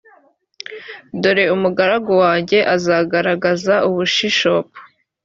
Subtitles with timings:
[1.21, 4.67] dore umugaragu wanjye o azagaragaza ubushishop